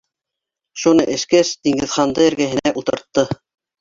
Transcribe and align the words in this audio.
Шуны 0.83 1.05
эскәс, 1.17 1.51
Диңгеҙханды 1.67 2.27
эргәһенә 2.31 2.77
ултыртты: 2.83 3.29